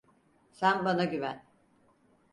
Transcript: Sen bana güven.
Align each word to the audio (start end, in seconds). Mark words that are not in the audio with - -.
Sen 0.51 0.85
bana 0.85 1.05
güven. 1.05 1.43